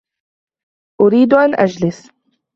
[1.01, 2.11] أريد أن أجلس.